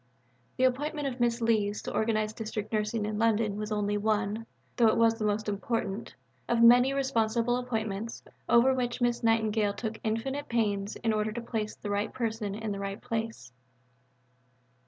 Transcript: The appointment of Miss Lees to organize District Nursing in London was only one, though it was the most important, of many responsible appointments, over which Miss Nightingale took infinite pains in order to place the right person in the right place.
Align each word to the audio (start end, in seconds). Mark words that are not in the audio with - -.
The 0.57 0.63
appointment 0.63 1.07
of 1.07 1.19
Miss 1.19 1.41
Lees 1.41 1.83
to 1.83 1.93
organize 1.93 2.33
District 2.33 2.73
Nursing 2.73 3.05
in 3.05 3.19
London 3.19 3.55
was 3.57 3.71
only 3.71 3.99
one, 3.99 4.47
though 4.75 4.87
it 4.87 4.97
was 4.97 5.13
the 5.19 5.25
most 5.25 5.47
important, 5.47 6.15
of 6.49 6.63
many 6.63 6.91
responsible 6.91 7.55
appointments, 7.57 8.23
over 8.49 8.73
which 8.73 8.99
Miss 8.99 9.21
Nightingale 9.21 9.73
took 9.73 9.99
infinite 10.03 10.49
pains 10.49 10.95
in 10.95 11.13
order 11.13 11.31
to 11.31 11.41
place 11.41 11.75
the 11.75 11.91
right 11.91 12.11
person 12.11 12.55
in 12.55 12.71
the 12.71 12.79
right 12.79 12.99
place. 12.99 13.51